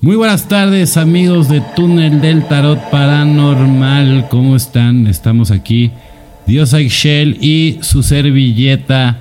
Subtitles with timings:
[0.00, 5.08] Muy buenas tardes amigos de Túnel del Tarot Paranormal, ¿cómo están?
[5.08, 5.90] Estamos aquí,
[6.46, 9.18] Dios Shell y su servilleta,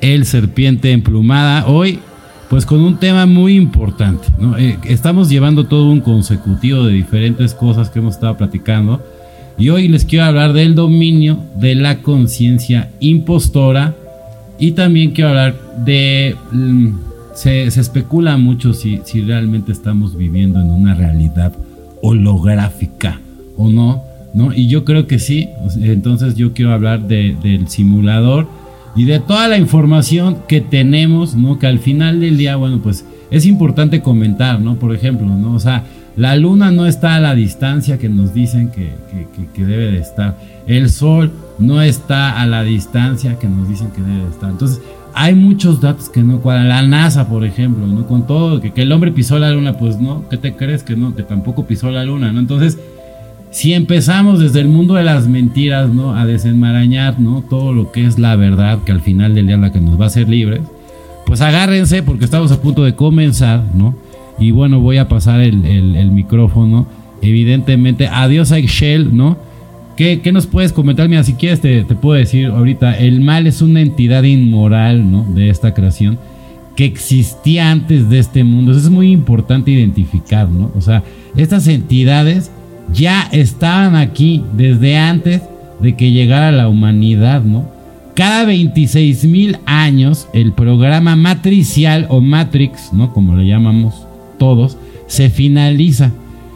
[0.00, 1.66] el serpiente emplumada.
[1.66, 1.98] Hoy,
[2.48, 7.90] pues con un tema muy importante, eh, estamos llevando todo un consecutivo de diferentes cosas
[7.90, 9.04] que hemos estado platicando.
[9.58, 13.94] Y hoy les quiero hablar del dominio de la conciencia impostora.
[14.58, 15.54] Y también quiero hablar
[15.84, 16.34] de...
[16.50, 21.52] Mm, se, especula mucho si, si realmente estamos viviendo en una realidad
[22.02, 23.20] holográfica
[23.56, 24.02] o no,
[24.34, 24.52] ¿no?
[24.52, 25.48] Y yo creo que sí,
[25.80, 28.48] entonces yo quiero hablar del simulador
[28.96, 31.58] y de toda la información que tenemos, ¿no?
[31.58, 34.76] Que al final del día, bueno, pues es importante comentar, ¿no?
[34.76, 35.54] Por ejemplo, ¿no?
[35.54, 35.84] O sea,
[36.16, 38.92] la luna no está a la distancia que nos dicen que,
[39.52, 40.38] que debe de estar.
[40.66, 44.50] El sol no está a la distancia que nos dicen que debe de estar.
[44.50, 44.80] Entonces,
[45.14, 46.68] hay muchos datos que no cuadran.
[46.68, 48.06] La NASA, por ejemplo, ¿no?
[48.06, 51.14] Con todo, que, el hombre pisó la luna, pues no, ¿qué te crees que no?
[51.14, 52.40] Que tampoco pisó la luna, ¿no?
[52.40, 52.78] Entonces,
[53.50, 56.16] si empezamos desde el mundo de las mentiras, ¿no?
[56.16, 57.44] A desenmarañar, ¿no?
[57.48, 60.04] Todo lo que es la verdad, que al final del día la que nos va
[60.04, 60.62] a hacer libres,
[61.26, 63.94] pues agárrense porque estamos a punto de comenzar, ¿no?
[64.38, 66.88] Y bueno, voy a pasar el, el micrófono.
[67.22, 69.38] Evidentemente, adiós a Excel, ¿no?
[69.96, 71.08] ¿Qué, nos puedes comentar?
[71.08, 75.24] Mira, si quieres te, puedo decir ahorita, el mal es una entidad inmoral, ¿no?
[75.24, 76.18] De esta creación
[76.74, 78.72] que existía antes de este mundo.
[78.72, 80.72] Es muy importante identificar, ¿no?
[80.74, 81.04] O sea,
[81.36, 82.50] estas entidades
[82.92, 85.42] ya estaban aquí desde antes
[85.80, 87.68] de que llegara la humanidad, ¿no?
[88.14, 93.12] Cada 26 mil años el programa matricial o Matrix, ¿no?
[93.12, 94.06] Como le llamamos
[94.38, 96.10] todos, se finaliza.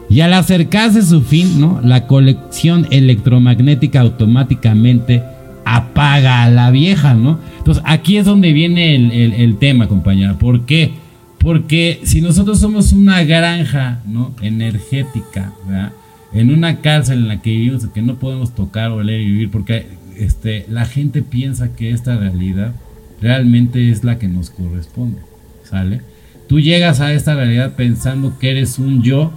[0.09, 1.81] Y al acercarse su fin, ¿no?
[1.83, 5.23] La colección electromagnética automáticamente
[5.65, 7.39] apaga a la vieja, ¿no?
[7.59, 10.39] Entonces aquí es donde viene el, tema, compañera.
[10.39, 10.93] ¿Por qué?
[11.37, 14.33] Porque si nosotros somos una granja, ¿no?
[14.41, 15.93] Energética, ¿verdad?
[16.33, 19.85] En una cárcel en la que vivimos, que no podemos tocar, oler y vivir, porque
[20.17, 22.73] este, la gente piensa que esta realidad
[23.21, 25.21] realmente es la que nos corresponde,
[25.63, 26.01] ¿sale?
[26.47, 29.31] Tú llegas a esta realidad pensando que eres un yo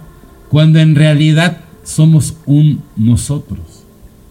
[0.53, 3.85] cuando en realidad somos un nosotros.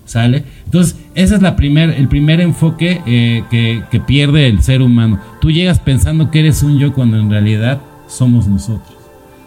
[0.05, 0.45] ¿Sale?
[0.67, 5.21] Entonces, ese es la primer, el primer enfoque eh, que, pierde el ser humano.
[5.41, 8.97] Tú llegas pensando que eres un yo cuando en realidad somos nosotros.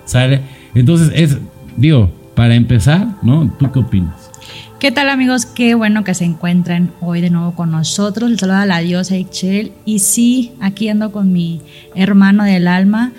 [0.03, 0.41] ¿Sale?
[0.73, 1.37] Entonces, es,
[1.77, 3.49] digo, para empezar, ¿no?
[3.57, 4.29] ¿Tú qué opinas?
[4.77, 5.45] ¿Qué tal amigos?
[5.45, 8.29] Qué bueno que se encuentren hoy de nuevo con nosotros.
[8.29, 9.71] Les saluda la diosa Ixchel.
[9.85, 11.61] Y sí, aquí ando con mi
[11.95, 13.13] hermano del alma.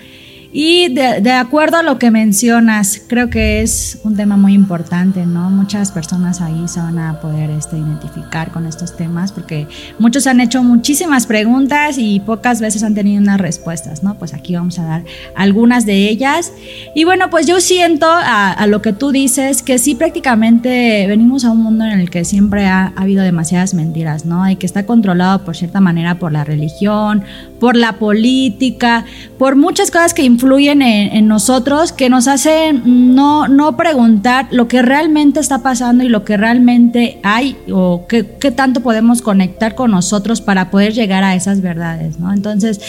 [0.51, 5.49] Y de, acuerdo a lo que mencionas, creo que es un tema muy importante, ¿no?
[5.49, 9.67] Muchas personas ahí se van a poder este, identificar con estos temas porque
[9.99, 14.17] muchos han hecho muchísimas preguntas y pocas veces han tenido unas respuestas, ¿no?
[14.17, 15.03] Pues aquí vamos a dar
[15.35, 16.53] algunas de ellas.
[16.95, 21.51] Y bueno, pues yo siento a, lo que tú dices que sí prácticamente venimos a
[21.51, 24.49] un mundo en el que siempre ha, habido demasiadas mentiras, ¿no?
[24.49, 27.23] Y que está controlado por cierta manera por la religión,
[27.59, 29.05] por la política,
[29.37, 34.83] por muchas cosas que influyen en, nosotros, que nos hacen no, no preguntar lo que
[34.83, 40.39] realmente está pasando y lo que realmente hay o qué, tanto podemos conectar con nosotros
[40.41, 42.31] para poder llegar a esas verdades, ¿no?
[42.31, 42.79] Entonces,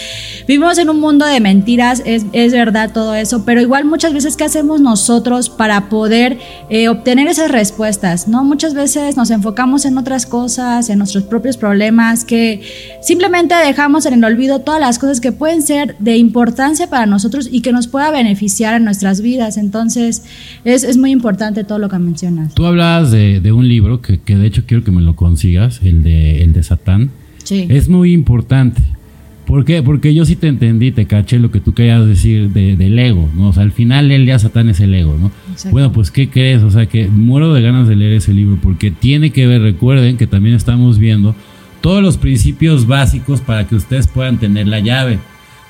[0.46, 4.44] vivimos en un mundo de mentiras, es, verdad todo eso, pero igual muchas veces, ¿qué
[4.44, 6.38] hacemos nosotros para poder
[6.68, 8.44] eh, obtener esas respuestas, ¿no?
[8.44, 12.60] Muchas veces nos enfocamos en otras cosas, en nuestros propios problemas, que
[13.00, 17.37] simplemente dejamos en el olvido todas las cosas que pueden ser de importancia para nosotros
[17.50, 19.56] y que nos pueda beneficiar en nuestras vidas.
[19.56, 20.24] Entonces,
[20.64, 22.54] es, muy importante todo lo que mencionas.
[22.54, 26.42] Tú hablabas de, un libro que, de hecho quiero que me lo consigas, el de,
[26.42, 27.10] el de Satán.
[27.44, 27.66] Sí.
[27.68, 28.82] Es muy importante.
[29.48, 29.82] ¿Por qué?
[29.82, 33.48] Porque yo sí te entendí, te caché lo que tú querías decir del ego, ¿no?
[33.48, 35.30] O sea, al final el día Satán es el ego, ¿no?
[35.70, 36.62] Bueno, pues ¿qué crees?
[36.62, 40.18] O sea, que muero de ganas de leer ese libro porque tiene que ver, recuerden
[40.18, 41.34] que también estamos viendo
[41.80, 45.18] todos los principios básicos para que ustedes puedan tener la llave.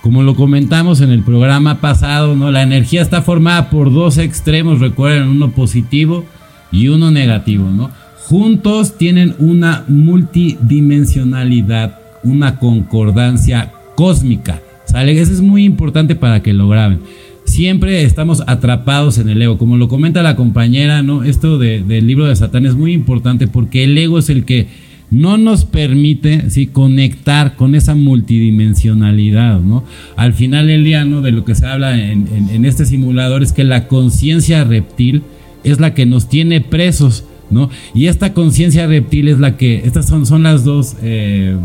[0.02, 2.50] Como lo comentamos en el programa pasado, ¿no?
[2.50, 6.24] La energía está formada por dos extremos, recuerden, uno positivo
[6.70, 7.90] y uno negativo, ¿no?
[8.26, 14.60] Juntos tienen una multidimensionalidad, una concordancia cósmica.
[14.84, 15.20] ¿Sale?
[15.20, 17.00] Eso es muy importante para que lo graben.
[17.44, 19.58] Siempre estamos atrapados en el ego.
[19.58, 21.24] Como lo comenta la compañera, ¿no?
[21.24, 25.38] Esto del libro de Satán es muy importante porque el ego es el que no
[25.38, 26.66] nos permite ¿sí?
[26.66, 29.60] conectar con esa multidimensionalidad.
[29.60, 29.84] ¿no?
[30.16, 31.22] Al final el día ¿no?
[31.22, 35.22] de lo que se habla en, este simulador es que la conciencia reptil
[35.64, 37.24] es la que nos tiene presos.
[37.50, 37.70] ¿no?
[37.94, 40.96] Y esta conciencia reptil es la que, estas son, son las dos...
[41.02, 41.56] Eh,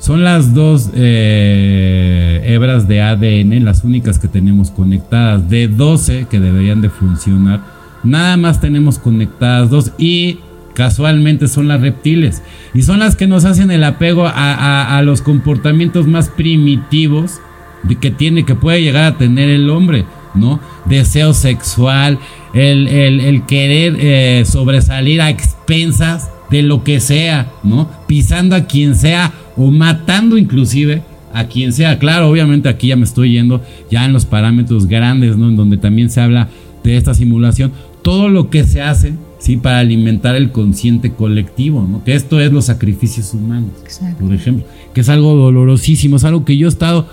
[0.00, 6.40] son las dos eh, hebras de ADN, las únicas que tenemos conectadas, de 12 que
[6.40, 7.60] deberían de funcionar.
[8.02, 10.38] Nada más tenemos conectadas dos y
[10.74, 12.42] casualmente son las reptiles.
[12.74, 17.40] Y son las que nos hacen el apego a, los comportamientos más primitivos
[17.82, 20.60] de que tiene, que puede llegar a tener el hombre, ¿no?
[20.84, 22.18] Deseo sexual,
[22.52, 27.88] el, querer eh, sobresalir a expensas de lo que sea, ¿no?
[28.06, 31.02] Pisando a quien sea o matando inclusive
[31.32, 31.98] a quien sea.
[31.98, 35.48] Claro, obviamente aquí ya me estoy yendo ya en los parámetros grandes, ¿no?
[35.48, 36.48] En donde también se habla
[36.82, 37.72] de esta simulación.
[38.02, 39.56] Todo lo que se hace, ¿sí?
[39.56, 42.04] Para alimentar el consciente colectivo, ¿no?
[42.04, 43.72] Que esto es los sacrificios humanos,
[44.20, 44.64] por ejemplo.
[44.94, 47.08] Que es algo dolorosísimo, es algo que yo he estado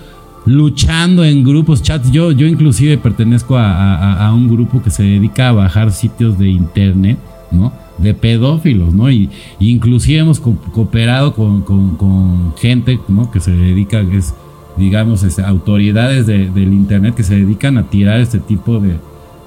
[0.46, 2.12] luchando en grupos, chats.
[2.12, 7.18] Yo, yo inclusive pertenezco a un grupo que se dedica a bajar sitios de internet,
[7.52, 7.74] ¿no?
[7.98, 9.12] de pedófilos, ¿no?
[9.12, 9.30] Y,
[9.60, 13.32] inclusive hemos cooperado con, gente, ¿no?
[13.32, 14.34] Que se dedica, es,
[14.78, 18.98] digamos, este, autoridades del Internet que se dedican a tirar este tipo de,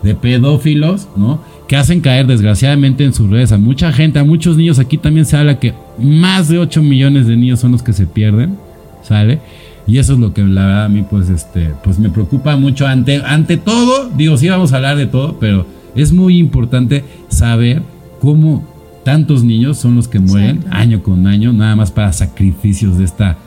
[0.03, 1.41] de pedófilos, ¿no?
[1.71, 4.81] Que hacen caer desgraciadamente en sus redes a mucha gente, a muchos niños.
[4.81, 8.09] Aquí también se habla que más de 8 millones de niños son los que se
[8.09, 8.57] pierden,
[9.05, 9.39] ¿sale?
[9.87, 12.89] Y eso es lo que la verdad a mí pues este pues me preocupa mucho
[12.89, 15.65] ante ante todo, digo, sí vamos a hablar de todo, pero
[15.95, 17.83] es muy importante saber
[18.21, 18.67] cómo
[19.05, 23.39] tantos niños son los que mueren año con año, nada más para sacrificios de esta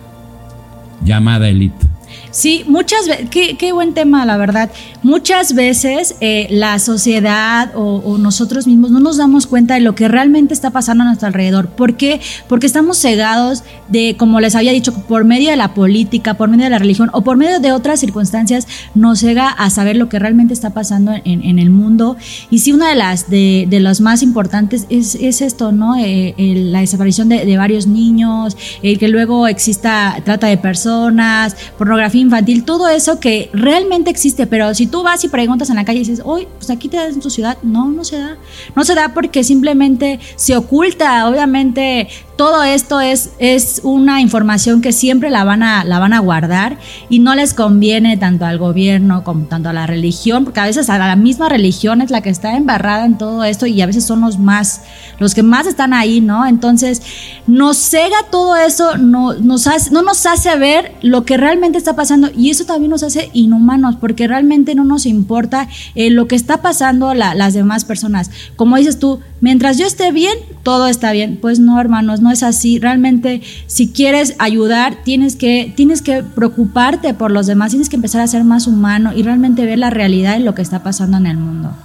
[1.03, 1.92] llamada élite.
[2.33, 4.71] Sí, muchas veces, qué, buen tema, la verdad.
[5.03, 10.07] Muchas veces eh, la sociedad o, nosotros mismos no nos damos cuenta de lo que
[10.07, 11.67] realmente está pasando a nuestro alrededor.
[11.67, 12.19] ¿Por qué?
[12.47, 16.63] Porque estamos cegados de, como les había dicho, por medio de la política, por medio
[16.63, 20.17] de la religión o por medio de otras circunstancias, nos cega a saber lo que
[20.17, 22.17] realmente está pasando en, el mundo.
[22.49, 25.97] Y sí, una de las de, de las más importantes es, esto, ¿no?
[25.99, 32.22] Eh, la desaparición de, de varios niños, el que luego exista trata de personas, pornografía
[32.23, 35.99] infantil, todo eso que realmente existe, pero si tú vas y preguntas en la calle
[35.99, 38.37] y dices, hoy, pues aquí te das en tu ciudad, no, no se da.
[38.75, 44.91] No se da porque simplemente se oculta, obviamente todo esto es, es una información que
[44.91, 46.77] siempre la van, a, la van a guardar
[47.09, 50.89] y no les conviene tanto al gobierno como tanto a la religión, porque a veces
[50.89, 54.05] a la misma religión es la que está embarrada en todo esto y a veces
[54.05, 54.81] son los más,
[55.19, 56.47] los que más están ahí, ¿no?
[56.47, 57.01] Entonces,
[57.45, 61.95] nos cega todo eso, no nos hace, no nos hace ver lo que realmente está
[61.95, 66.35] pasando y eso también nos hace inhumanos, porque realmente no nos importa eh, lo que
[66.35, 68.31] está pasando las demás personas.
[68.55, 71.37] Como dices tú, mientras yo esté bien, todo está bien.
[71.39, 72.79] Pues no, hermanos, no es así.
[72.79, 78.21] Realmente, si quieres ayudar, tienes que, tienes que preocuparte por los demás, tienes que empezar
[78.21, 81.27] a ser más humano y realmente ver la realidad de lo que está pasando en
[81.27, 81.75] el mundo.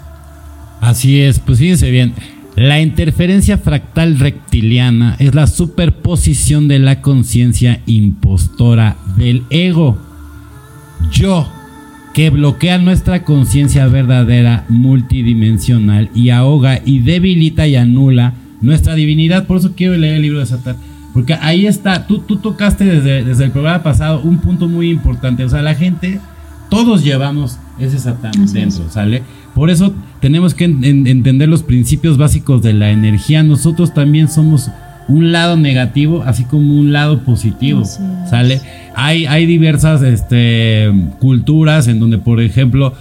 [0.81, 2.15] Así es, pues fíjense bien.
[2.55, 9.99] La interferencia fractal reptiliana es la superposición de la conciencia impostora del ego.
[11.11, 11.49] Yo,
[12.19, 19.47] que bloquea nuestra conciencia verdadera multidimensional y ahoga y debilita y anula nuestra divinidad.
[19.47, 20.79] Por eso quiero leer el libro de Satán.
[21.15, 25.45] Porque ahí está, tú, tú tocaste desde, desde el programa pasado un punto muy importante.
[25.45, 26.19] O sea, la gente,
[26.69, 29.23] todos llevamos ese Satán dentro, ¿sale?
[29.55, 33.45] Por eso tenemos que entender los principios básicos de la energía.
[33.45, 34.73] Nosotros también somos
[35.09, 37.85] un lado negativo, así como un lado positivo,
[38.29, 38.61] ¿sale?
[38.95, 42.93] Hay, hay diversas este, culturas en donde, por ejemplo,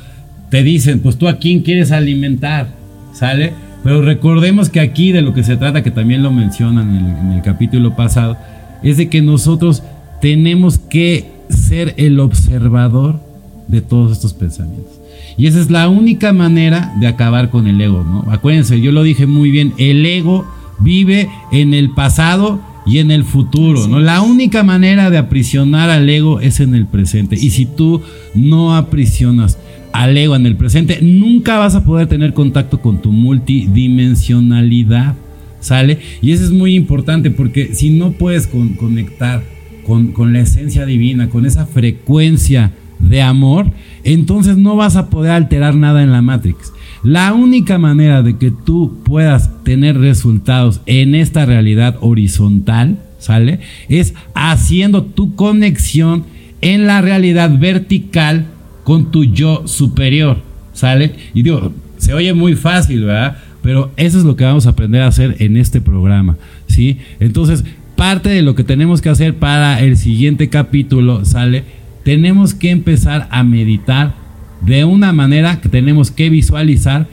[0.49, 2.67] te dicen, pues tú a quién quieres alimentar,
[3.13, 3.53] ¿sale?
[3.83, 7.41] Pero recordemos que aquí de lo que se trata, que también lo mencionan en el,
[7.41, 8.37] capítulo pasado,
[8.83, 9.83] es de que nosotros
[10.21, 13.19] tenemos que ser el observador
[13.67, 14.93] de todos estos pensamientos.
[15.37, 18.31] Y esa es la única manera de acabar con el ego, ¿no?
[18.31, 20.47] Acuérdense, yo lo dije muy bien, el ego
[20.79, 23.99] vive en el pasado y en el futuro, ¿no?
[23.99, 27.35] La única manera de aprisionar al ego es en el presente.
[27.35, 28.01] Y si tú
[28.33, 29.57] no aprisionas
[29.91, 35.15] al ego en el presente, nunca vas a poder tener contacto con tu multidimensionalidad.
[35.59, 35.97] ¿Sale?
[36.21, 39.43] Y eso es muy importante porque si no puedes conectar
[39.85, 43.71] con, con la esencia divina, con esa frecuencia de amor,
[44.03, 46.73] entonces no vas a poder alterar nada en la Matrix.
[47.07, 53.61] La única manera de que tú puedas tener resultados en esta realidad horizontal, ¿sale?
[53.87, 56.25] Es haciendo tu conexión
[56.59, 58.47] en la realidad vertical
[58.83, 60.39] con tu yo superior,
[60.73, 61.13] ¿sale?
[61.33, 63.37] Y digo, se oye muy fácil, ¿verdad?
[63.63, 66.35] Pero eso es lo que vamos a aprender a hacer en este programa,
[66.67, 66.97] ¿sí?
[67.21, 67.63] Entonces,
[67.95, 71.63] parte de lo que tenemos que hacer para el siguiente capítulo, ¿sale?
[72.03, 74.26] Tenemos que empezar a meditar
[74.61, 77.07] de una manera que tenemos que visualizar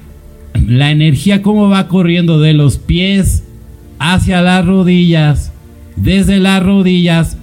[0.66, 3.44] la energía cómo va corriendo de los pies
[3.98, 5.52] hacia las rodillas,
[5.96, 7.36] desde las rodillas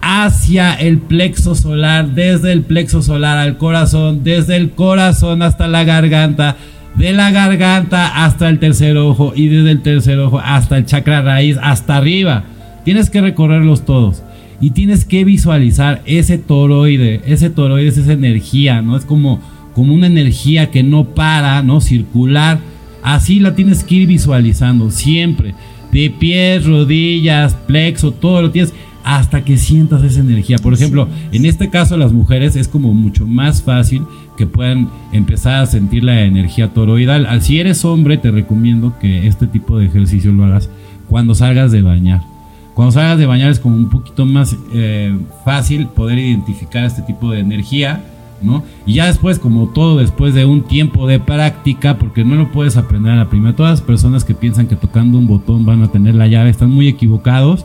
[0.00, 5.84] hacia el plexo solar, desde el plexo solar al corazón, desde el corazón hasta la
[5.84, 6.56] garganta,
[6.94, 11.22] de la garganta hasta el tercer ojo y desde el tercer ojo hasta el chakra
[11.22, 12.44] raíz, hasta arriba.
[12.84, 14.22] Tienes que recorrerlos todos
[14.60, 18.96] y tienes que visualizar ese toroide, ese toroide es esa energía, ¿no?
[18.96, 19.40] Es como,
[19.74, 21.80] como una energía que no para, ¿no?
[21.80, 22.60] Circular.
[23.02, 25.54] Así la tienes que ir visualizando siempre.
[25.92, 28.74] De pies, rodillas, plexo, todo lo tienes
[29.04, 30.58] hasta que sientas esa energía.
[30.58, 34.02] Por ejemplo, en este caso las mujeres es como mucho más fácil
[34.36, 37.26] que puedan empezar a sentir la energía toroidal.
[37.40, 40.68] Si eres hombre, te recomiendo que este tipo de ejercicio lo hagas
[41.08, 42.37] cuando salgas de bañar.
[42.78, 45.12] Cuando salgas de bañar es como un poquito más eh,
[45.44, 48.04] fácil poder identificar este tipo de energía.
[48.40, 48.62] ¿No?
[48.86, 52.76] Y ya después, como todo, después de un tiempo de práctica, porque no lo puedes
[52.76, 53.56] aprender a la primera.
[53.56, 56.70] Todas las personas que piensan que tocando un botón van a tener la llave están
[56.70, 57.64] muy equivocados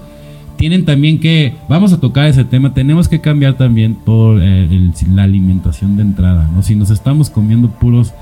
[0.58, 5.96] tienen también que, vamos a tocar ese tema, tenemos que cambiar también eh, la alimentación
[5.96, 6.64] de entrada, ¿no?
[6.64, 8.14] Si nos estamos comiendo puros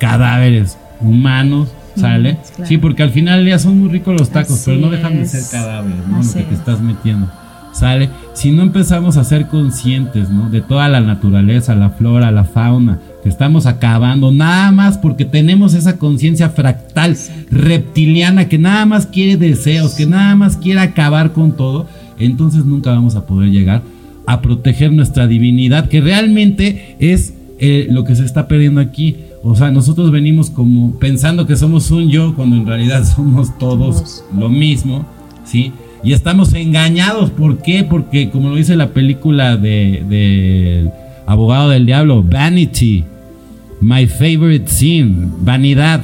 [0.00, 1.68] cadáveres humanos,
[2.00, 2.38] ¿sale?
[2.64, 5.42] Sí, porque al final ya son muy ricos los tacos, pero no dejan de ser
[5.50, 6.22] cadáveres, ¿no?
[6.22, 7.28] Lo que te estás metiendo.
[7.72, 8.10] ¿Sale?
[8.34, 10.50] Si no empezamos a ser conscientes, ¿no?
[10.50, 15.74] De toda la naturaleza, la flora, la fauna, que estamos acabando, nada más porque tenemos
[15.74, 17.16] esa conciencia fractal,
[17.50, 21.86] reptiliana, que nada más quiere deseos, que nada más quiere acabar con todo,
[22.18, 23.82] entonces nunca vamos a poder llegar
[24.26, 29.16] a proteger nuestra divinidad, que realmente es eh, lo que se está perdiendo aquí.
[29.42, 34.24] O sea, nosotros venimos como pensando que somos un yo, cuando en realidad somos todos
[34.36, 35.06] lo mismo,
[35.44, 35.72] ¿sí?
[36.02, 37.30] Y estamos engañados.
[37.30, 37.84] ¿Por qué?
[37.84, 40.90] Porque, como lo dice la película de,
[41.26, 43.04] Abogado del Diablo, Vanity,
[43.80, 46.02] my favorite sin, vanidad,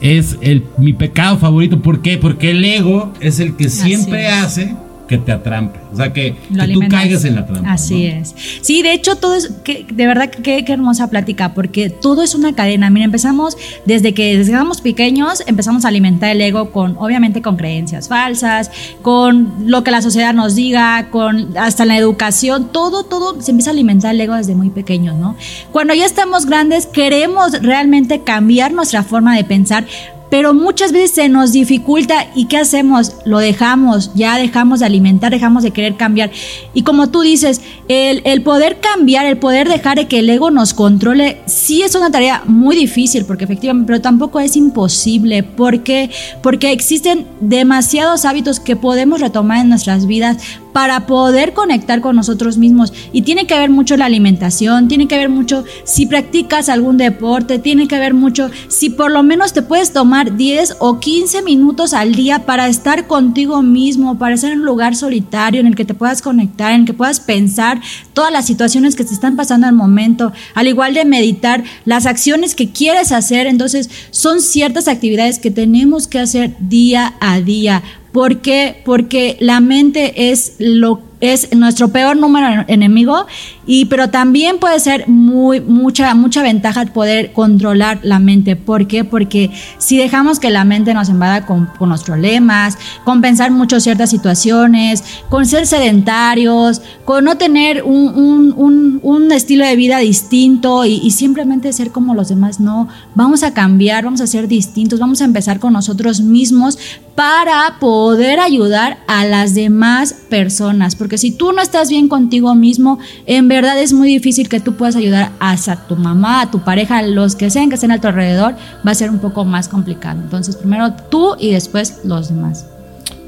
[0.00, 1.80] es el, mi pecado favorito.
[1.80, 2.18] ¿Por qué?
[2.18, 4.74] Porque el ego es el que siempre hace
[5.10, 5.80] que te atrampe.
[5.92, 6.36] O sea, que,
[6.72, 7.72] tú caigas en la trampa.
[7.72, 8.32] Así es.
[8.60, 12.54] Sí, de hecho, todo es, que, de verdad, qué hermosa plática, porque todo es una
[12.54, 12.90] cadena.
[12.90, 17.42] Mira, empezamos desde que desde que éramos pequeños, empezamos a alimentar el ego con, obviamente,
[17.42, 18.70] con creencias falsas,
[19.02, 23.70] con lo que la sociedad nos diga, con hasta la educación, todo, todo se empieza
[23.70, 25.34] a alimentar el ego desde muy pequeños, ¿no?
[25.72, 29.86] Cuando ya estamos grandes, queremos realmente cambiar nuestra forma de pensar
[30.30, 33.12] pero muchas veces se nos dificulta y ¿qué hacemos?
[33.24, 36.30] Lo dejamos, ya dejamos de alimentar, dejamos de querer cambiar.
[36.72, 40.72] Y como tú dices, el, poder cambiar, el poder dejar de que el ego nos
[40.72, 46.10] controle, sí es una tarea muy difícil, porque efectivamente, pero tampoco es imposible, porque,
[46.42, 50.38] porque existen demasiados hábitos que podemos retomar en nuestras vidas
[50.72, 52.92] para poder conectar con nosotros mismos.
[53.12, 57.58] Y tiene que ver mucho la alimentación, tiene que ver mucho si practicas algún deporte,
[57.58, 61.92] tiene que ver mucho si por lo menos te puedes tomar 10 o 15 minutos
[61.92, 65.84] al día para estar contigo mismo, para estar en un lugar solitario en el que
[65.84, 67.80] te puedas conectar, en el que puedas pensar
[68.12, 72.54] todas las situaciones que te están pasando al momento, al igual de meditar las acciones
[72.54, 73.46] que quieres hacer.
[73.46, 78.82] Entonces, son ciertas actividades que tenemos que hacer día a día ¿Por qué?
[78.84, 83.26] Porque la mente es lo es nuestro peor número enemigo
[83.66, 89.04] y pero también puede ser muy mucha mucha ventaja poder controlar la mente ¿por qué?
[89.04, 93.80] porque si dejamos que la mente nos invada con, con los problemas con pensar mucho
[93.80, 100.84] ciertas situaciones con ser sedentarios con no tener un, un, un, estilo de vida distinto
[100.84, 104.98] y, y simplemente ser como los demás no vamos a cambiar vamos a ser distintos
[104.98, 106.78] vamos a empezar con nosotros mismos
[107.14, 112.98] para poder ayudar a las demás personas porque si tú no estás bien contigo mismo,
[113.26, 115.56] en verdad es muy difícil que tú puedas ayudar a,
[115.88, 118.54] tu mamá, a tu pareja, a los que sean que estén a tu alrededor,
[118.86, 120.20] va a ser un poco más complicado.
[120.20, 122.66] Entonces, primero tú y después los demás.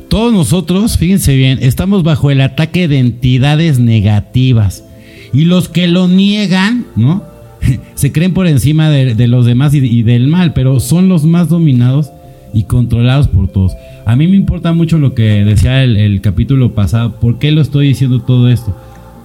[0.08, 4.84] Todos nosotros, fíjense bien, estamos bajo el ataque de entidades negativas.
[5.32, 7.24] Y los que lo niegan, ¿no?
[7.94, 12.10] Se creen por encima de, los demás y del mal, pero son los más dominados
[12.52, 13.76] y controlados por todos.
[14.04, 17.12] A mí me importa mucho lo que decía el, capítulo pasado.
[17.20, 18.76] ¿Por qué lo estoy diciendo todo esto?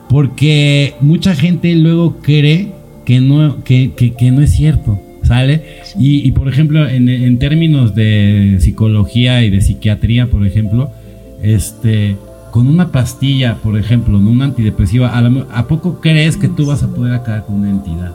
[0.10, 2.72] Porque mucha gente luego cree
[3.05, 3.91] que no, que,
[4.31, 5.00] no es cierto.
[5.24, 5.62] ¿Sale?
[6.00, 10.91] Y, por ejemplo, en, términos de psicología y de psiquiatría, por ejemplo,
[11.41, 12.15] este,
[12.51, 14.29] con una pastilla, por ejemplo, ¿no?
[14.29, 18.13] una antidepresiva, ¿a, ¿a poco crees que tú vas a poder acabar con una entidad?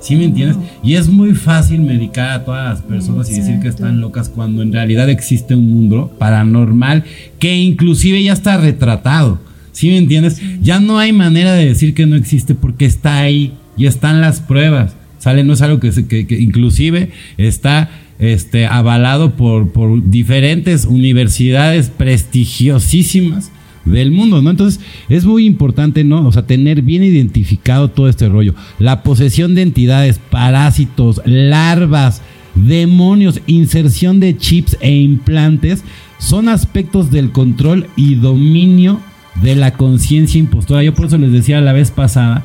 [0.00, 0.56] ¿Sí me entiendes?
[0.82, 4.62] Y es muy fácil medicar a todas las personas y decir que están locas cuando
[4.62, 7.04] en realidad existe un mundo paranormal
[7.38, 9.38] que inclusive ya está retratado.
[9.72, 10.40] ¿Sí me entiendes?
[10.62, 14.40] Ya no hay manera de decir que no existe porque está ahí y están las
[14.40, 14.94] pruebas.
[15.18, 15.44] ¿Sale?
[15.44, 15.90] No es algo que,
[16.26, 23.52] que, inclusive está este, avalado por, por diferentes universidades prestigiosísimas
[23.90, 24.50] del mundo, ¿no?
[24.50, 26.26] Entonces es muy importante, ¿no?
[26.26, 28.54] O sea, tener bien identificado todo este rollo.
[28.78, 32.22] La posesión de entidades, parásitos, larvas,
[32.54, 35.84] demonios, inserción de chips e implantes
[36.18, 39.00] son aspectos del control y dominio
[39.42, 40.82] de la conciencia impostora.
[40.82, 42.44] Yo por eso les decía la vez pasada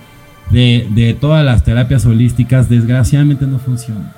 [0.51, 4.13] de, de todas las terapias holísticas, desgraciadamente no funcionan.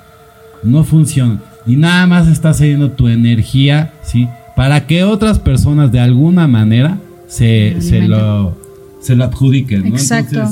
[0.62, 1.40] No funcionan.
[1.66, 4.28] Y nada más estás cediendo tu energía, ¿sí?
[4.56, 8.56] Para que otras personas de alguna manera se, se lo,
[9.00, 9.90] se lo adjudiquen.
[9.90, 9.96] ¿no?
[9.96, 10.50] Exacto.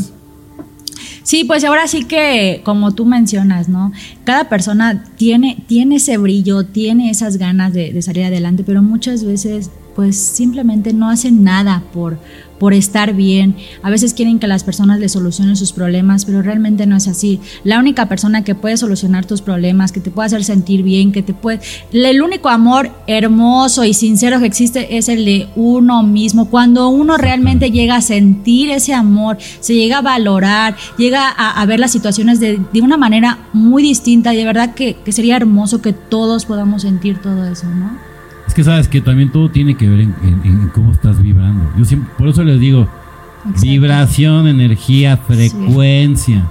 [1.23, 3.90] Sí, pues ahora sí que, como tú mencionas, ¿no?
[4.23, 9.25] Cada persona tiene, tiene ese brillo, tiene esas ganas de, de salir adelante, pero muchas
[9.25, 12.19] veces pues simplemente no hacen nada por,
[12.59, 13.57] por estar bien.
[13.83, 17.41] A veces quieren que las personas les solucionen sus problemas, pero realmente no es así.
[17.65, 21.23] La única persona que puede solucionar tus problemas, que te puede hacer sentir bien, que
[21.23, 21.61] te puede...
[21.93, 26.50] El único amor hermoso y sincero que existe es el de uno mismo.
[26.50, 31.65] Cuando uno realmente llega a sentir ese amor, se llega a valorar, llega a, a
[31.65, 35.37] ver las situaciones de, de, una manera muy distinta y de verdad que, que sería
[35.37, 38.06] hermoso que todos podamos sentir todo eso, ¿no?
[38.57, 41.71] Que sabes que también todo tiene que ver en, en, en cómo estás vibrando.
[41.77, 42.89] Yo siempre, por eso les digo,
[43.41, 43.61] Exacto.
[43.61, 46.49] vibración, energía, frecuencia.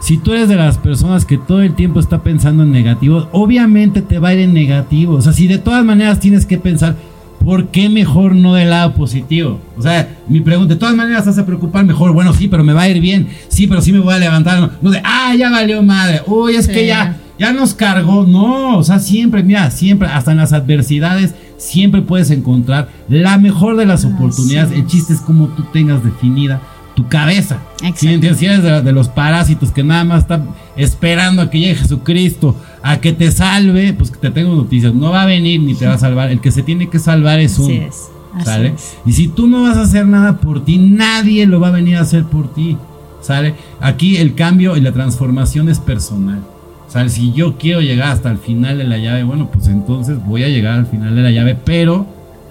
[0.00, 0.14] Sí.
[0.14, 4.02] Si tú eres de las personas que todo el tiempo está pensando en negativo, obviamente
[4.02, 5.14] te va a ir en negativo.
[5.14, 6.94] O sea, si de todas maneras tienes que pensar,
[7.42, 9.58] ¿por qué mejor no del lado positivo?
[9.78, 12.12] O sea, mi pregunta, de todas maneras vas a preocupar mejor.
[12.12, 13.28] Bueno, sí, pero me va a ir bien.
[13.48, 14.60] Sí, pero sí me voy a levantar.
[14.60, 16.20] No, no de, ah, ya valió madre.
[16.26, 16.72] Uy, es sí.
[16.72, 18.24] que ya ya nos cargó.
[18.24, 23.76] No, o sea, siempre, mira, siempre, hasta en las adversidades, siempre puedes encontrar la mejor
[23.76, 24.70] de las ah, oportunidades.
[24.70, 24.76] Sí.
[24.76, 26.60] El chiste es cómo tú tengas definida
[26.94, 27.58] tu cabeza.
[27.94, 32.56] Si entiendes, de, de, los parásitos que nada más están esperando a que llegue Jesucristo,
[32.82, 34.94] a que te salve, pues que te tengo noticias.
[34.94, 36.30] No va a venir ni te va a salvar.
[36.30, 37.74] El que se tiene que salvar es uno.
[37.74, 38.08] Es.
[38.42, 38.68] ¿Sale?
[38.68, 38.96] Es.
[39.04, 41.96] Y si tú no vas a hacer nada por ti, nadie lo va a venir
[41.96, 42.78] a hacer por ti.
[43.20, 43.54] ¿Sale?
[43.80, 46.40] Aquí el cambio y la transformación es personal.
[46.96, 50.44] Sea, si yo quiero llegar hasta el final de la llave, bueno, pues entonces voy
[50.44, 52.06] a llegar al final de la llave, pero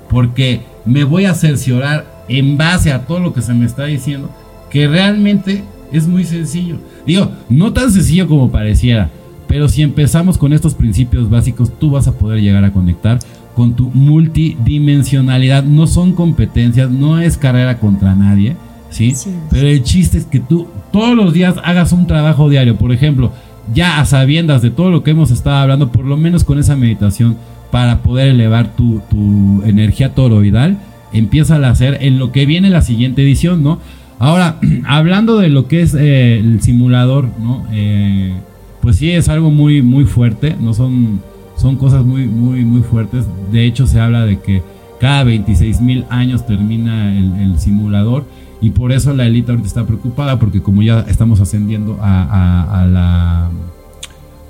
[0.07, 4.29] porque me voy a cerciorar en base a todo lo que se me está diciendo,
[4.69, 6.77] que realmente es muy sencillo.
[7.07, 9.09] Digo, no tan sencillo como pareciera,
[9.47, 13.17] pero si empezamos con estos principios básicos, tú vas a poder llegar a conectar
[13.55, 15.63] con tu multidimensionalidad.
[15.63, 18.57] No son competencias, no es carrera contra nadie,
[18.89, 19.15] ¿sí?
[19.15, 19.31] sí.
[19.49, 22.77] Pero el chiste es que tú todos los días hagas un trabajo diario.
[22.77, 23.31] Por ejemplo,
[23.73, 26.75] ya a sabiendas de todo lo que hemos estado hablando, por lo menos con esa
[26.75, 27.37] meditación,
[27.71, 30.77] para poder elevar tu, tu energía toroidal,
[31.11, 33.79] empieza a hacer en lo que viene la siguiente edición, ¿no?
[34.19, 37.65] Ahora, hablando de lo que es eh, el simulador, ¿no?
[37.71, 38.33] Eh,
[38.81, 40.73] pues sí, es algo muy, muy fuerte, ¿no?
[40.73, 41.21] Son,
[41.57, 43.25] son cosas muy, muy, muy fuertes.
[43.51, 44.61] De hecho, se habla de que
[44.99, 48.25] cada 26 mil años termina el, el simulador
[48.65, 53.51] y por eso la élite ahorita está preocupada, porque como ya estamos ascendiendo a, la,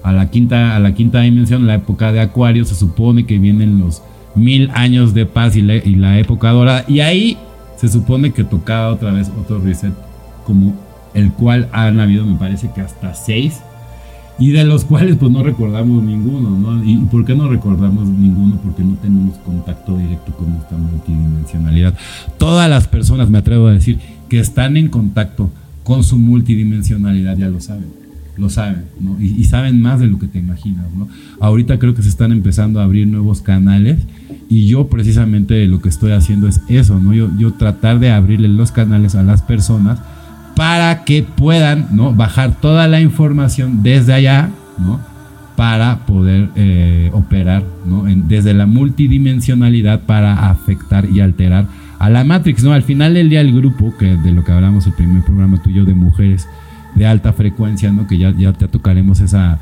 [0.03, 3.77] a, la quinta, a la quinta dimensión, la época de Acuario, se supone que vienen
[3.77, 4.01] los
[4.33, 6.85] mil años de paz y la, y la época dorada.
[6.87, 7.37] Y ahí
[7.75, 9.91] se supone que tocaba otra vez otro reset,
[10.45, 10.73] como
[11.13, 13.59] el cual han habido, me parece que hasta seis
[14.37, 16.83] y de los cuales pues no recordamos ninguno, ¿no?
[16.83, 18.59] ¿Y por qué no recordamos ninguno?
[18.61, 21.97] Porque no tenemos contacto directo con esta multidimensionalidad.
[22.37, 25.49] Todas las personas, me atrevo a decir, que están en contacto
[25.83, 27.85] con su multidimensionalidad ya lo saben,
[28.37, 29.17] lo saben, ¿no?
[29.21, 31.07] Y, y saben más de lo que te imaginas, ¿no?
[31.39, 33.99] Ahorita creo que se están empezando a abrir nuevos canales
[34.49, 37.13] y yo precisamente lo que estoy haciendo es eso, ¿no?
[37.13, 39.99] Yo, yo tratar de abrirle los canales a las personas
[40.55, 42.13] para que puedan ¿no?
[42.13, 44.99] bajar toda la información desde allá, ¿no?
[45.55, 48.03] para poder eh, operar ¿no?
[48.05, 51.67] desde la multidimensionalidad para afectar y alterar
[51.99, 52.63] a la Matrix.
[52.63, 52.73] ¿no?
[52.73, 55.85] Al final del día el grupo, que de lo que hablamos el primer programa tuyo
[55.85, 56.47] de mujeres
[56.95, 58.07] de alta frecuencia, ¿no?
[58.07, 59.59] que ya, ya te tocaremos esa,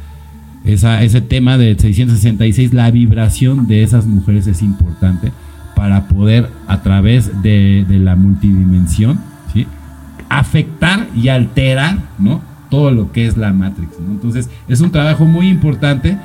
[0.64, 5.32] esa, ese tema de 666, la vibración de esas mujeres es importante
[5.76, 9.20] para poder a través de, de la multidimensión,
[9.52, 9.66] ¿sí?
[10.40, 12.42] Afectar y alterar, ¿no?
[12.70, 13.92] Todo lo que es la Matrix.
[14.00, 16.18] Entonces, es un trabajo muy importante.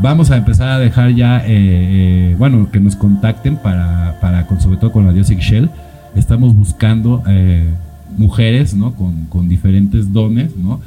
[0.00, 4.60] Vamos a empezar a dejar ya, eh, eh, bueno, que nos contacten para, para con,
[4.60, 5.70] sobre todo con la Diosic Shell.
[6.16, 7.68] Estamos buscando eh,
[8.18, 8.94] mujeres, ¿no?
[8.94, 10.80] Con, con, diferentes dones, ¿no?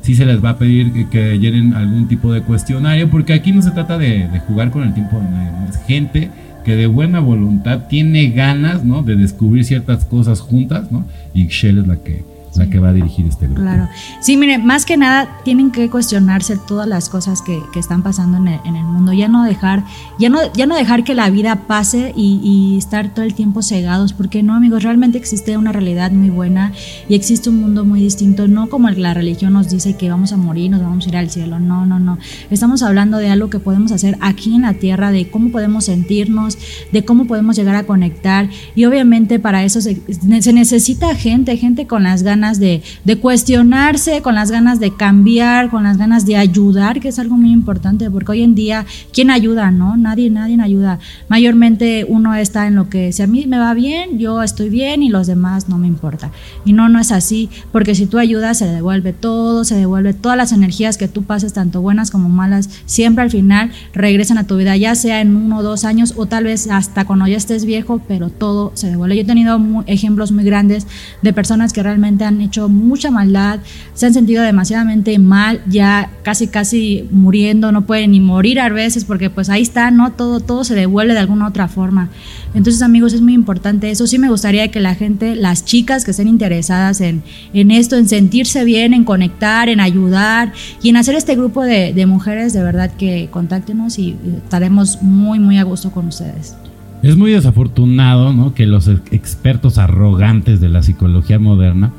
[0.00, 3.60] Sí se les va a pedir que, llenen algún tipo de cuestionario, porque aquí no
[3.60, 5.68] se trata de, de jugar con el tiempo de nadie.
[5.68, 6.30] Es gente
[6.62, 9.02] que de buena voluntad tiene ganas, ¿no?
[9.02, 11.04] De descubrir ciertas cosas juntas, ¿no?
[11.34, 12.24] Y Shell es la que,
[12.56, 13.62] la que va a dirigir este grupo.
[13.62, 13.88] Claro.
[14.20, 18.36] Sí, mire, más que nada tienen que cuestionarse todas las cosas que, que están pasando
[18.38, 19.12] en el, en el, mundo.
[19.12, 19.84] Ya no dejar,
[20.18, 23.62] ya no, ya no dejar que la vida pase y, y, estar todo el tiempo
[23.62, 26.72] cegados, porque no, amigos, realmente existe una realidad muy buena
[27.08, 30.36] y existe un mundo muy distinto, no como la religión nos dice que vamos a
[30.36, 31.58] morir, nos vamos a ir al cielo.
[31.58, 32.18] No, no, no.
[32.50, 36.58] Estamos hablando de algo que podemos hacer aquí en la tierra, de cómo podemos sentirnos,
[36.92, 38.50] de cómo podemos llegar a conectar.
[38.74, 40.00] Y obviamente para eso se,
[40.40, 45.70] se necesita gente, gente con las ganas de, de, cuestionarse, con las ganas de cambiar,
[45.70, 49.30] con las ganas de ayudar, que es algo muy importante, porque hoy en día, ¿quién
[49.30, 49.70] ayuda?
[49.70, 50.98] No, nadie, nadie ayuda.
[51.28, 55.02] Mayormente uno está en lo que si a mí me va bien, yo estoy bien
[55.02, 56.30] y los demás no me importa.
[56.64, 60.36] Y no, no es así, porque si tú ayudas, se devuelve todo, se devuelve todas
[60.36, 64.56] las energías que tú pases, tanto buenas como malas, siempre al final regresan a tu
[64.56, 67.64] vida, ya sea en uno o dos años o tal vez hasta cuando ya estés
[67.64, 69.16] viejo, pero todo se devuelve.
[69.16, 70.86] Yo he tenido ejemplos muy grandes
[71.22, 73.60] de personas que realmente han han hecho mucha maldad,
[73.94, 79.04] se han sentido demasiadamente mal, ya casi casi muriendo, no pueden ni morir a veces
[79.04, 80.12] porque pues ahí está, ¿no?
[80.12, 82.10] Todo, todo se devuelve de alguna otra forma.
[82.54, 84.06] Entonces amigos, es muy importante eso.
[84.06, 88.08] Sí me gustaría que la gente, las chicas que estén interesadas en, en esto, en
[88.08, 92.62] sentirse bien, en conectar, en ayudar y en hacer este grupo de, de mujeres, de
[92.62, 96.56] verdad que contáctenos y estaremos muy, muy a gusto con ustedes.
[97.02, 98.54] Es muy desafortunado ¿no?
[98.54, 101.92] que los expertos arrogantes de la psicología moderna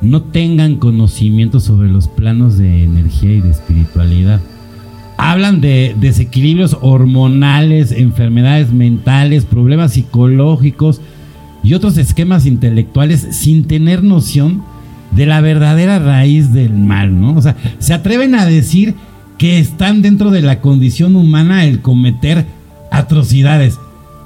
[0.00, 4.40] no tengan conocimiento sobre los planos de energía y de espiritualidad.
[5.16, 11.00] Hablan de desequilibrios hormonales, enfermedades mentales, problemas psicológicos
[11.64, 14.62] y otros esquemas intelectuales sin tener noción
[15.10, 17.34] de la verdadera raíz del mal, ¿no?
[17.34, 18.94] O sea, se atreven a decir
[19.38, 22.46] que están dentro de la condición humana el cometer
[22.90, 23.78] atrocidades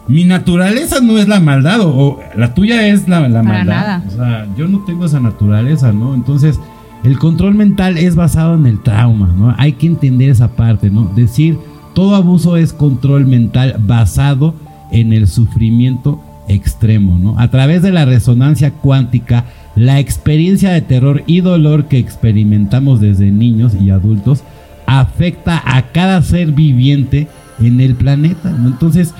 [0.08, 3.64] mi naturaleza no es la maldad, o, la tuya es la, la maldad.
[3.64, 4.04] Nada.
[4.06, 6.14] O sea, yo no tengo esa naturaleza, ¿no?
[6.14, 6.58] Entonces,
[7.04, 9.54] el control mental es basado en el trauma, ¿no?
[9.58, 11.04] Hay que entender esa parte, ¿no?
[11.14, 11.58] Decir,
[11.94, 14.54] todo abuso es control mental basado
[14.90, 17.38] en el sufrimiento extremo, ¿no?
[17.38, 23.30] A través de la resonancia cuántica, la experiencia de terror y dolor que experimentamos desde
[23.30, 24.42] niños y adultos
[24.86, 27.28] afecta a cada ser viviente
[27.60, 28.68] en el planeta, ¿no?
[28.68, 29.14] Entonces,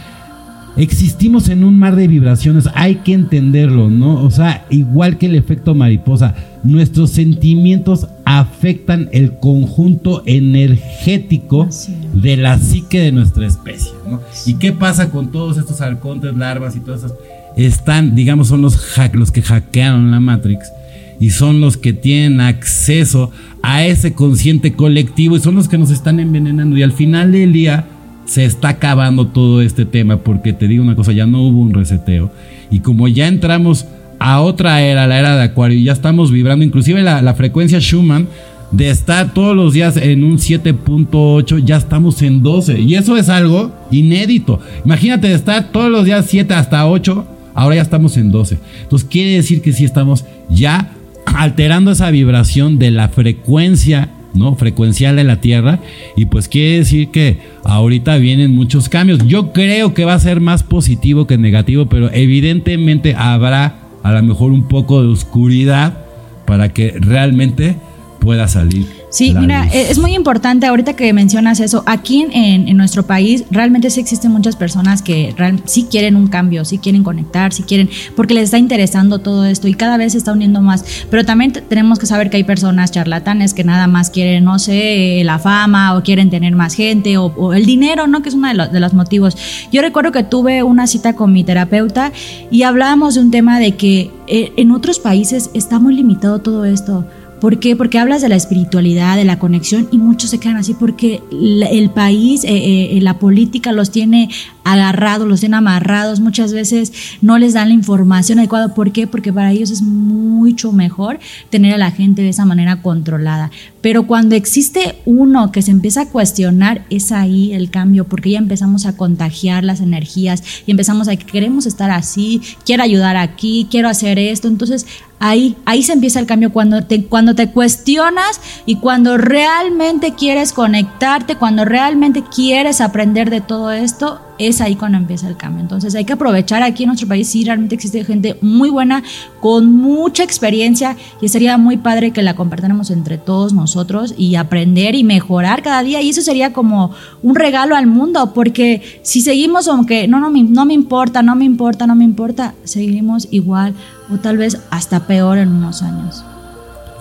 [0.77, 4.23] Existimos en un mar de vibraciones, hay que entenderlo, ¿no?
[4.23, 11.69] O sea, igual que el efecto mariposa, nuestros sentimientos afectan el conjunto energético
[12.15, 14.21] de la psique de nuestra especie, ¿no?
[14.47, 17.13] ¿Y qué pasa con todos estos arcontes, larvas y todas esas?
[17.57, 18.79] Están, digamos, son los,
[19.13, 20.73] los que hackearon la Matrix
[21.21, 23.31] y son los que tienen acceso
[23.63, 27.53] a ese consciente colectivo y son los que nos están envenenando y al final del
[27.53, 27.87] día
[28.33, 31.75] se está acabando todo este tema porque te digo una cosa, ya no hubo un
[31.75, 32.31] reseteo
[32.71, 33.85] y como ya entramos
[34.19, 38.27] a otra era, la era de Acuario, ya estamos vibrando, inclusive la, la frecuencia Schumann
[38.71, 43.29] de estar todos los días en un 7.8, ya estamos en 12 y eso es
[43.29, 44.61] algo inédito.
[44.83, 48.59] Imagínate de estar todos los días 7 hasta 8, ahora ya estamos en 12.
[48.85, 50.91] Entonces quiere decir que sí estamos ya
[51.27, 54.55] alterando esa vibración de la frecuencia ¿no?
[54.57, 55.81] frecuencial de la Tierra
[56.17, 59.27] y pues quiere decir que ahorita vienen muchos cambios.
[59.27, 64.23] Yo creo que va a ser más positivo que negativo, pero evidentemente habrá a lo
[64.23, 65.99] mejor un poco de oscuridad
[66.47, 67.77] para que realmente
[68.21, 71.83] pueda salir Sí, mira, e, es muy importante ahorita que mencionas eso.
[71.85, 75.35] Aquí en, nuestro país realmente sí existen muchas personas que
[75.67, 79.69] sí quieren un cambio, sí quieren conectar, sí quieren, porque les está interesando todo esto
[79.69, 80.85] y cada vez se está uniendo más.
[81.11, 85.21] Pero también tenemos que saber que hay personas charlatanes que nada más quieren, no sé,
[85.25, 88.23] la fama o quieren tener más gente o, el dinero, ¿no?
[88.23, 89.37] Que es uno de los, de los motivos.
[89.71, 92.13] Yo recuerdo que tuve una cita con mi terapeuta
[92.51, 96.65] y hablábamos de un tema de que eh, en otros países está muy limitado todo
[96.65, 97.05] esto
[97.43, 97.75] ¿Por qué?
[97.75, 101.91] Porque hablas de la espiritualidad, de la conexión y muchos se quedan así porque el
[101.91, 104.29] país, eh, eh, la política los tiene
[104.63, 108.75] agarrados, los tienen amarrados, muchas veces no les dan la información adecuada.
[108.77, 109.09] ¿Por qué?
[109.09, 111.19] Porque para ellos es mucho mejor
[111.51, 113.51] tener a la gente de esa manera controlada.
[113.81, 118.39] Pero cuando existe uno que se empieza a cuestionar, es ahí el cambio, porque ya
[118.39, 123.67] empezamos a contagiar las energías y empezamos a que queremos estar así, quiero ayudar aquí,
[123.69, 124.47] quiero hacer esto.
[124.47, 124.87] Entonces
[125.25, 130.53] Ahí, ahí se empieza el cambio cuando te, cuando te cuestionas y cuando realmente quieres
[130.53, 135.61] conectarte, cuando realmente quieres aprender de todo esto, es ahí cuando empieza el cambio.
[135.61, 139.03] Entonces hay que aprovechar aquí en nuestro país, sí, realmente existe gente muy buena,
[139.41, 144.95] con mucha experiencia y sería muy padre que la compartáramos entre todos nosotros y aprender
[144.95, 146.01] y mejorar cada día.
[146.03, 146.93] Y eso sería como
[147.23, 151.45] un regalo al mundo, porque si seguimos aunque no, no, no me importa, no me
[151.45, 153.75] importa, no me importa, seguimos igual
[154.13, 156.25] o tal vez hasta peor en unos años.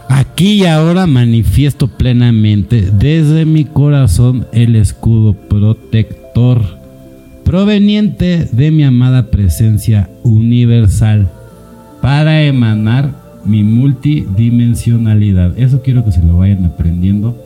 [0.10, 6.81] Aquí y ahora manifiesto plenamente desde mi corazón el escudo protector
[7.52, 11.30] proveniente de mi amada presencia universal
[12.02, 13.12] para emanar
[13.44, 15.60] mi multidimensionalidad.
[15.60, 17.38] Eso quiero que se lo vayan aprendiendo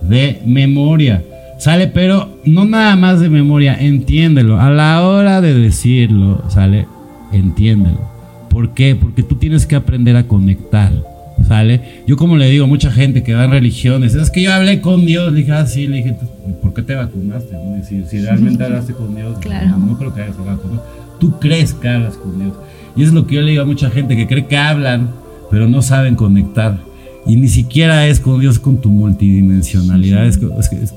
[0.00, 1.22] de memoria.
[1.60, 4.58] Sale, pero no nada más de memoria, entiéndelo.
[4.58, 6.88] A la hora de decirlo, sale,
[7.32, 8.00] entiéndelo.
[8.50, 8.96] ¿Por qué?
[8.96, 10.90] Porque tú tienes que aprender a conectar.
[11.52, 11.82] ¿Sale?
[12.06, 14.80] Yo como le digo a mucha gente que va en religiones, es que yo hablé
[14.80, 16.16] con Dios, le dije, ah, sí, le dije,
[16.62, 17.54] ¿por qué te vacunaste?
[17.86, 19.76] Si, si, realmente hablaste con Dios, claro.
[19.76, 20.82] no, creo que hayas hablado con Dios.
[21.20, 22.54] Tú crees que hablas con Dios.
[22.96, 25.10] Y es lo que yo le digo a mucha gente que cree que hablan,
[25.50, 26.78] pero no saben conectar.
[27.26, 30.26] Y ni siquiera es con Dios, con tu multidimensionalidad.
[30.26, 30.40] Es,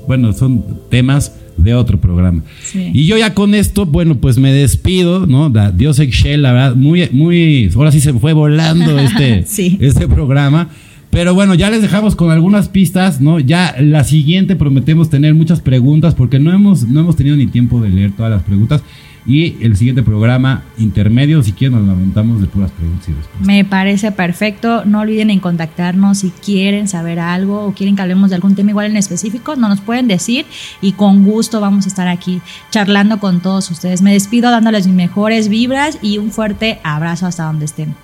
[0.06, 2.42] bueno, son temas de otro programa.
[2.74, 5.52] Y yo ya con esto, bueno, pues me despido, ¿no?
[5.74, 9.44] Dios Excel, la verdad, muy, muy, ahora sí se fue volando este,
[9.80, 10.68] este programa.
[11.10, 13.40] Pero bueno, ya les dejamos con algunas pistas, ¿no?
[13.40, 17.80] Ya la siguiente prometemos tener muchas preguntas porque no hemos, no hemos tenido ni tiempo
[17.80, 18.82] de leer todas las preguntas.
[19.26, 23.46] Y el siguiente programa intermedio, si quieren, nos lamentamos de puras preguntas y respuestas.
[23.46, 24.84] Me parece perfecto.
[24.84, 28.70] No olviden en contactarnos si quieren saber algo o quieren que hablemos de algún tema
[28.70, 30.46] igual en específico, no nos pueden decir
[30.80, 34.00] y con gusto vamos a estar aquí charlando con todos ustedes.
[34.00, 37.94] Me despido dándoles mis mejores vibras y un fuerte abrazo hasta donde estén.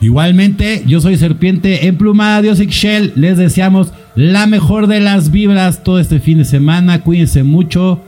[0.00, 3.12] Igualmente, yo soy Serpiente Emplumada, Dios Shell.
[3.14, 7.02] Les deseamos la mejor de las vibras todo este fin de semana.
[7.02, 8.00] Cuídense mucho.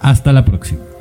[0.00, 0.91] Hasta la próxima.